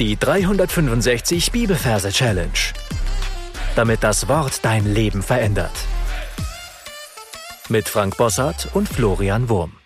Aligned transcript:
Die 0.00 0.16
365 0.16 1.52
Bibelverse 1.52 2.10
Challenge. 2.10 2.50
Damit 3.76 4.02
das 4.02 4.26
Wort 4.26 4.64
dein 4.64 4.92
Leben 4.92 5.22
verändert. 5.22 5.70
Mit 7.68 7.88
Frank 7.88 8.16
Bossart 8.16 8.74
und 8.74 8.88
Florian 8.88 9.48
Wurm. 9.48 9.76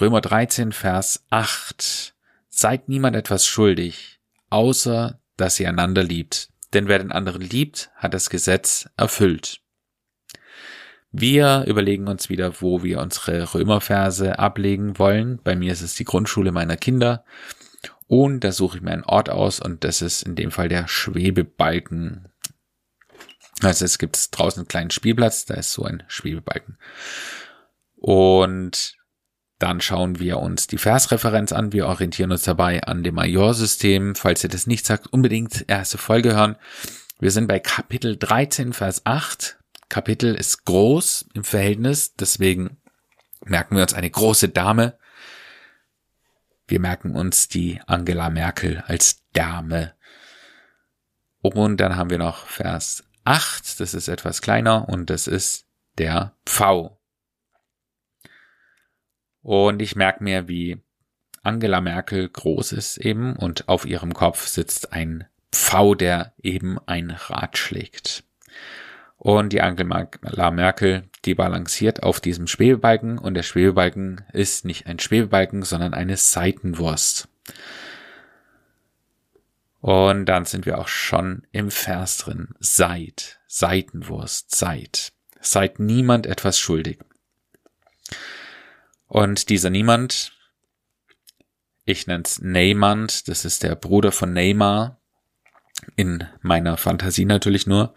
Römer 0.00 0.20
13, 0.20 0.70
Vers 0.70 1.24
8. 1.30 2.14
Seid 2.48 2.88
niemand 2.88 3.16
etwas 3.16 3.44
schuldig, 3.44 4.20
außer 4.50 5.18
dass 5.36 5.58
ihr 5.58 5.68
einander 5.68 6.04
liebt. 6.04 6.50
Denn 6.74 6.86
wer 6.86 7.00
den 7.00 7.10
anderen 7.10 7.42
liebt, 7.42 7.90
hat 7.96 8.14
das 8.14 8.30
Gesetz 8.30 8.88
erfüllt. 8.96 9.58
Wir 11.10 11.64
überlegen 11.66 12.06
uns 12.06 12.28
wieder, 12.28 12.60
wo 12.60 12.84
wir 12.84 13.00
unsere 13.00 13.52
Römerverse 13.52 14.38
ablegen 14.38 14.96
wollen. 15.00 15.40
Bei 15.42 15.56
mir 15.56 15.72
ist 15.72 15.82
es 15.82 15.94
die 15.94 16.04
Grundschule 16.04 16.52
meiner 16.52 16.76
Kinder. 16.76 17.24
Und 18.12 18.44
da 18.44 18.52
suche 18.52 18.76
ich 18.76 18.82
mir 18.82 18.90
einen 18.90 19.04
Ort 19.04 19.30
aus 19.30 19.58
und 19.58 19.84
das 19.84 20.02
ist 20.02 20.20
in 20.20 20.36
dem 20.36 20.50
Fall 20.50 20.68
der 20.68 20.86
Schwebebalken. 20.86 22.28
Also 23.62 23.86
es 23.86 23.96
gibt 23.96 24.38
draußen 24.38 24.60
einen 24.60 24.68
kleinen 24.68 24.90
Spielplatz, 24.90 25.46
da 25.46 25.54
ist 25.54 25.72
so 25.72 25.84
ein 25.84 26.02
Schwebebalken. 26.08 26.76
Und 27.96 28.98
dann 29.58 29.80
schauen 29.80 30.18
wir 30.18 30.40
uns 30.40 30.66
die 30.66 30.76
Versreferenz 30.76 31.52
an. 31.52 31.72
Wir 31.72 31.86
orientieren 31.86 32.32
uns 32.32 32.42
dabei 32.42 32.82
an 32.82 33.02
dem 33.02 33.14
Majorsystem. 33.14 34.14
Falls 34.14 34.44
ihr 34.44 34.50
das 34.50 34.66
nicht 34.66 34.84
sagt, 34.84 35.06
unbedingt 35.06 35.64
erste 35.68 35.96
Folge 35.96 36.34
hören. 36.34 36.56
Wir 37.18 37.30
sind 37.30 37.46
bei 37.46 37.60
Kapitel 37.60 38.18
13, 38.18 38.74
Vers 38.74 39.06
8. 39.06 39.58
Kapitel 39.88 40.34
ist 40.34 40.66
groß 40.66 41.30
im 41.32 41.44
Verhältnis, 41.44 42.14
deswegen 42.14 42.76
merken 43.42 43.74
wir 43.76 43.82
uns 43.84 43.94
eine 43.94 44.10
große 44.10 44.50
Dame 44.50 44.98
wir 46.66 46.80
merken 46.80 47.14
uns 47.14 47.48
die 47.48 47.80
Angela 47.86 48.30
Merkel 48.30 48.82
als 48.86 49.22
Dame. 49.32 49.94
Und 51.40 51.78
dann 51.78 51.96
haben 51.96 52.10
wir 52.10 52.18
noch 52.18 52.46
Vers 52.46 53.04
8, 53.24 53.80
das 53.80 53.94
ist 53.94 54.08
etwas 54.08 54.42
kleiner 54.42 54.88
und 54.88 55.10
das 55.10 55.26
ist 55.26 55.66
der 55.98 56.36
Pfau. 56.46 57.00
Und 59.42 59.82
ich 59.82 59.96
merke 59.96 60.22
mir, 60.22 60.48
wie 60.48 60.80
Angela 61.42 61.80
Merkel 61.80 62.28
groß 62.28 62.72
ist 62.72 62.98
eben 62.98 63.34
und 63.34 63.68
auf 63.68 63.84
ihrem 63.84 64.14
Kopf 64.14 64.46
sitzt 64.46 64.92
ein 64.92 65.26
Pfau, 65.50 65.94
der 65.94 66.34
eben 66.38 66.78
ein 66.86 67.10
Rad 67.10 67.58
schlägt. 67.58 68.24
Und 69.24 69.52
die 69.52 69.60
Angela 69.60 70.50
Merkel, 70.50 71.08
die 71.24 71.36
balanciert 71.36 72.02
auf 72.02 72.18
diesem 72.18 72.48
Schwebebalken 72.48 73.18
und 73.18 73.34
der 73.34 73.44
Schwebebalken 73.44 74.24
ist 74.32 74.64
nicht 74.64 74.88
ein 74.88 74.98
Schwebebalken, 74.98 75.62
sondern 75.62 75.94
eine 75.94 76.16
Seitenwurst. 76.16 77.28
Und 79.80 80.26
dann 80.26 80.44
sind 80.44 80.66
wir 80.66 80.76
auch 80.76 80.88
schon 80.88 81.46
im 81.52 81.70
Vers 81.70 82.18
drin. 82.18 82.48
Seid, 82.58 83.38
Seitenwurst, 83.46 84.52
seid. 84.52 85.12
Seid 85.40 85.78
niemand 85.78 86.26
etwas 86.26 86.58
schuldig. 86.58 86.98
Und 89.06 89.50
dieser 89.50 89.70
Niemand, 89.70 90.32
ich 91.84 92.08
nenne 92.08 92.24
es 92.24 92.40
Neymand, 92.40 93.28
das 93.28 93.44
ist 93.44 93.62
der 93.62 93.76
Bruder 93.76 94.10
von 94.10 94.32
Neymar, 94.32 95.00
in 95.94 96.26
meiner 96.40 96.76
Fantasie 96.76 97.24
natürlich 97.24 97.68
nur, 97.68 97.94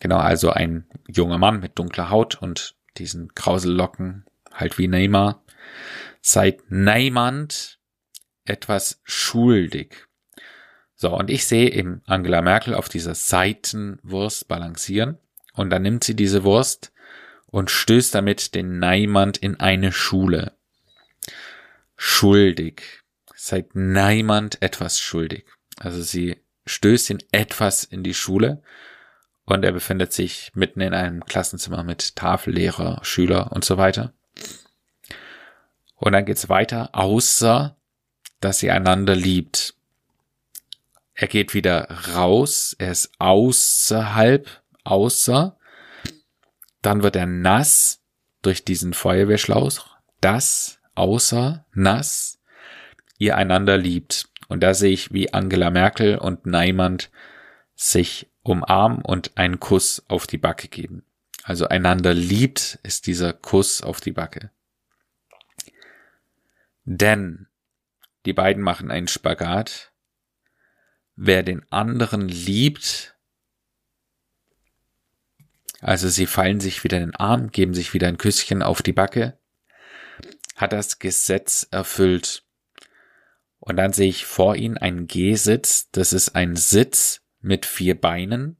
Genau, 0.00 0.18
also 0.18 0.50
ein 0.50 0.86
junger 1.08 1.38
Mann 1.38 1.60
mit 1.60 1.78
dunkler 1.78 2.10
Haut 2.10 2.40
und 2.40 2.74
diesen 2.96 3.34
Krausellocken, 3.34 4.24
halt 4.52 4.78
wie 4.78 4.88
Neymar. 4.88 5.42
Seid 6.20 6.70
Neymand 6.70 7.78
etwas 8.44 9.00
schuldig. 9.04 10.06
So, 10.94 11.16
und 11.16 11.30
ich 11.30 11.46
sehe 11.46 11.70
eben 11.70 12.02
Angela 12.06 12.40
Merkel 12.40 12.74
auf 12.74 12.88
dieser 12.88 13.14
Seitenwurst 13.14 14.48
balancieren 14.48 15.18
und 15.54 15.70
dann 15.70 15.82
nimmt 15.82 16.04
sie 16.04 16.14
diese 16.14 16.44
Wurst 16.44 16.92
und 17.46 17.70
stößt 17.70 18.14
damit 18.14 18.54
den 18.54 18.78
Neymand 18.78 19.36
in 19.38 19.60
eine 19.60 19.92
Schule. 19.92 20.52
Schuldig. 21.96 23.02
Seid 23.34 23.74
Neymand 23.74 24.62
etwas 24.62 25.00
schuldig. 25.00 25.44
Also 25.78 26.02
sie 26.02 26.38
stößt 26.66 27.10
ihn 27.10 27.22
etwas 27.30 27.84
in 27.84 28.02
die 28.02 28.14
Schule 28.14 28.62
und 29.46 29.64
er 29.64 29.72
befindet 29.72 30.12
sich 30.12 30.50
mitten 30.54 30.80
in 30.80 30.94
einem 30.94 31.24
Klassenzimmer 31.24 31.82
mit 31.82 32.16
Tafellehrer, 32.16 33.00
Schüler 33.02 33.52
und 33.52 33.64
so 33.64 33.76
weiter. 33.76 34.12
Und 35.96 36.12
dann 36.12 36.24
geht's 36.24 36.48
weiter, 36.48 36.90
außer 36.92 37.76
dass 38.40 38.58
sie 38.58 38.70
einander 38.70 39.14
liebt. 39.14 39.74
Er 41.14 41.28
geht 41.28 41.54
wieder 41.54 41.88
raus, 42.14 42.74
er 42.78 42.90
ist 42.90 43.12
außerhalb, 43.18 44.62
außer. 44.82 45.56
Dann 46.82 47.02
wird 47.02 47.16
er 47.16 47.26
nass 47.26 48.02
durch 48.42 48.64
diesen 48.64 48.92
Feuerwehrschlauch. 48.92 49.96
Das, 50.20 50.80
außer, 50.94 51.64
nass, 51.72 52.38
ihr 53.16 53.36
einander 53.36 53.78
liebt. 53.78 54.28
Und 54.48 54.62
da 54.62 54.74
sehe 54.74 54.92
ich, 54.92 55.12
wie 55.12 55.32
Angela 55.32 55.70
Merkel 55.70 56.18
und 56.18 56.44
Neimann 56.44 56.98
sich 57.74 58.30
umarmen 58.44 59.02
und 59.02 59.36
einen 59.36 59.58
Kuss 59.58 60.04
auf 60.08 60.26
die 60.26 60.38
Backe 60.38 60.68
geben. 60.68 61.04
Also 61.42 61.66
einander 61.66 62.14
liebt 62.14 62.78
ist 62.82 63.06
dieser 63.06 63.32
Kuss 63.32 63.82
auf 63.82 64.00
die 64.00 64.12
Backe. 64.12 64.50
Denn 66.84 67.48
die 68.24 68.32
beiden 68.32 68.62
machen 68.62 68.90
einen 68.90 69.08
Spagat. 69.08 69.92
Wer 71.16 71.42
den 71.42 71.64
anderen 71.70 72.28
liebt, 72.28 73.14
also 75.80 76.08
sie 76.08 76.26
fallen 76.26 76.60
sich 76.60 76.82
wieder 76.82 76.96
in 76.96 77.10
den 77.10 77.16
Arm, 77.16 77.50
geben 77.50 77.74
sich 77.74 77.94
wieder 77.94 78.08
ein 78.08 78.18
Küsschen 78.18 78.62
auf 78.62 78.82
die 78.82 78.92
Backe, 78.92 79.38
hat 80.56 80.72
das 80.72 80.98
Gesetz 80.98 81.68
erfüllt. 81.70 82.42
Und 83.60 83.76
dann 83.76 83.92
sehe 83.92 84.08
ich 84.08 84.26
vor 84.26 84.56
ihnen 84.56 84.76
einen 84.76 85.06
Gehsitz, 85.06 85.88
das 85.92 86.12
ist 86.12 86.34
ein 86.34 86.56
Sitz, 86.56 87.23
mit 87.44 87.66
vier 87.66 88.00
Beinen 88.00 88.56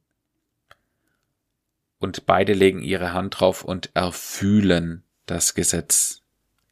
und 1.97 2.27
beide 2.27 2.53
legen 2.53 2.83
ihre 2.83 3.13
Hand 3.13 3.39
drauf 3.39 3.63
und 3.63 3.89
erfühlen 3.95 5.03
das 5.25 5.55
Gesetz. 5.55 6.21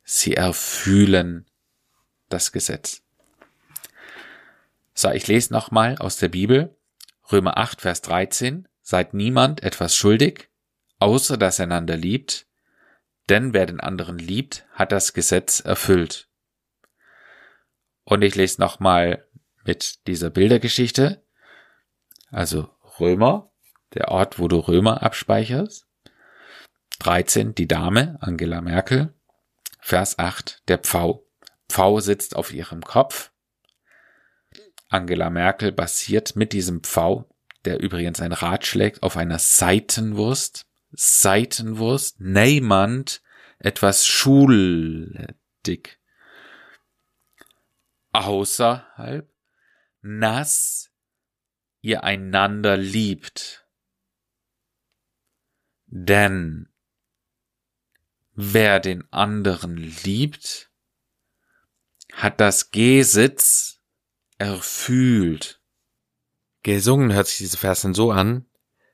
Sie 0.03 0.35
erfühlen 0.35 1.47
das 2.29 2.51
Gesetz. 2.51 3.01
So, 4.93 5.09
ich 5.09 5.27
lese 5.27 5.51
nochmal 5.51 5.97
aus 5.97 6.17
der 6.17 6.29
Bibel, 6.29 6.75
Römer 7.31 7.57
8, 7.57 7.81
Vers 7.81 8.01
13, 8.03 8.67
seid 8.83 9.15
niemand 9.15 9.63
etwas 9.63 9.95
schuldig, 9.95 10.49
außer 10.99 11.37
dass 11.37 11.59
einander 11.59 11.97
liebt, 11.97 12.45
denn 13.29 13.53
wer 13.53 13.65
den 13.65 13.79
anderen 13.79 14.19
liebt, 14.19 14.67
hat 14.73 14.91
das 14.91 15.13
Gesetz 15.13 15.61
erfüllt. 15.61 16.27
Und 18.03 18.21
ich 18.21 18.35
lese 18.35 18.61
nochmal 18.61 19.25
mit 19.63 20.05
dieser 20.05 20.29
Bildergeschichte, 20.29 21.22
also 22.33 22.69
Römer, 22.99 23.51
der 23.93 24.09
Ort, 24.09 24.39
wo 24.39 24.47
du 24.47 24.57
Römer 24.57 25.03
abspeicherst. 25.03 25.87
13, 26.99 27.55
die 27.55 27.67
Dame, 27.67 28.17
Angela 28.21 28.61
Merkel. 28.61 29.13
Vers 29.79 30.19
8, 30.19 30.63
der 30.67 30.77
Pfau. 30.77 31.27
Pfau 31.69 31.99
sitzt 31.99 32.35
auf 32.35 32.53
ihrem 32.53 32.81
Kopf. 32.81 33.31
Angela 34.89 35.29
Merkel 35.29 35.71
basiert 35.71 36.35
mit 36.35 36.53
diesem 36.53 36.81
Pfau, 36.83 37.29
der 37.65 37.81
übrigens 37.81 38.21
ein 38.21 38.31
Rad 38.31 38.65
schlägt, 38.65 39.03
auf 39.03 39.17
einer 39.17 39.39
Seitenwurst. 39.39 40.65
Seitenwurst, 40.91 42.19
Neymand, 42.19 43.21
etwas 43.57 44.05
schuldig. 44.05 45.35
Außerhalb, 48.11 49.27
nass, 50.01 50.92
ihr 51.83 52.03
einander 52.03 52.77
liebt. 52.77 53.67
Denn 55.85 56.69
wer 58.33 58.79
den 58.79 59.03
anderen 59.11 59.77
liebt, 59.77 60.71
hat 62.13 62.39
das 62.39 62.71
Gesitz 62.71 63.81
erfühlt. 64.37 65.61
Gesungen 66.63 67.13
hört 67.13 67.27
sich 67.27 67.39
diese 67.39 67.57
Versen 67.57 67.93
so 67.93 68.11
an. 68.11 68.45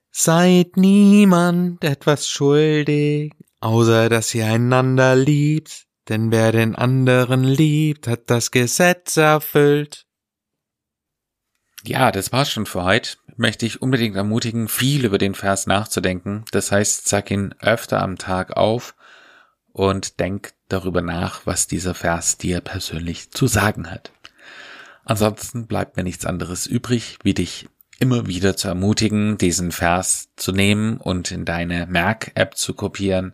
Seid 0.10 0.76
niemand 0.76 1.84
etwas 1.84 2.28
schuldig, 2.28 3.34
außer 3.60 4.10
dass 4.10 4.34
ihr 4.34 4.48
einander 4.48 5.16
liebt, 5.16 5.86
denn 6.10 6.32
wer 6.32 6.52
den 6.52 6.74
anderen 6.74 7.44
liebt, 7.44 8.08
hat 8.08 8.32
das 8.32 8.50
Gesetz 8.50 9.16
erfüllt. 9.18 10.09
Ja, 11.84 12.12
das 12.12 12.32
war's 12.32 12.52
schon 12.52 12.66
für 12.66 12.84
heute. 12.84 13.18
Möchte 13.38 13.66
ich 13.66 13.82
unbedingt 13.82 14.16
ermutigen, 14.16 14.68
viel 14.68 15.06
über 15.06 15.18
den 15.18 15.34
Vers 15.34 15.66
nachzudenken. 15.66 16.44
Das 16.52 16.72
heißt, 16.72 17.08
sag 17.08 17.32
ihn 17.32 17.56
öfter 17.60 18.02
am 18.02 18.18
Tag 18.18 18.58
auf 18.58 18.96
und 19.72 20.20
denk 20.20 20.54
darüber 20.68 21.02
nach, 21.02 21.46
was 21.46 21.68
dieser 21.68 21.94
Vers 21.94 22.38
dir 22.38 22.60
persönlich 22.62 23.32
zu 23.32 23.48
sagen 23.48 23.90
hat. 23.90 24.12
Ansonsten 25.06 25.68
bleibt 25.68 25.98
mir 25.98 26.04
nichts 26.04 26.26
anderes 26.26 26.68
übrig, 26.68 27.18
wie 27.24 27.34
dich 27.34 27.68
immer 28.00 28.28
wieder 28.28 28.56
zu 28.56 28.68
ermutigen, 28.68 29.38
diesen 29.38 29.72
Vers 29.72 30.30
zu 30.36 30.52
nehmen 30.52 30.98
und 30.98 31.32
in 31.32 31.46
deine 31.46 31.86
Merk-App 31.88 32.56
zu 32.56 32.74
kopieren, 32.74 33.34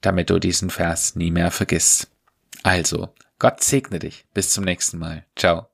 damit 0.00 0.30
du 0.30 0.38
diesen 0.38 0.70
Vers 0.70 1.16
nie 1.16 1.30
mehr 1.30 1.50
vergisst. 1.50 2.10
Also, 2.62 3.14
Gott 3.38 3.62
segne 3.62 3.98
dich. 3.98 4.24
Bis 4.34 4.50
zum 4.50 4.64
nächsten 4.64 4.98
Mal. 4.98 5.24
Ciao. 5.36 5.73